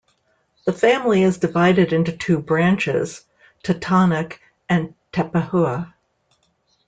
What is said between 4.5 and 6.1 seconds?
and Tepehua.